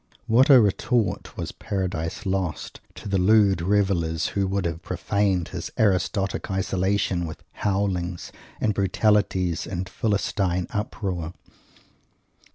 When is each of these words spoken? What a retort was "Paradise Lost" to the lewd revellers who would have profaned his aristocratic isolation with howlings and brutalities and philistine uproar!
What 0.25 0.49
a 0.49 0.59
retort 0.59 1.37
was 1.37 1.51
"Paradise 1.51 2.25
Lost" 2.25 2.81
to 2.95 3.07
the 3.07 3.19
lewd 3.19 3.61
revellers 3.61 4.29
who 4.29 4.47
would 4.47 4.65
have 4.65 4.81
profaned 4.81 5.49
his 5.49 5.69
aristocratic 5.77 6.49
isolation 6.49 7.27
with 7.27 7.43
howlings 7.51 8.31
and 8.59 8.73
brutalities 8.73 9.67
and 9.67 9.87
philistine 9.87 10.65
uproar! 10.71 11.33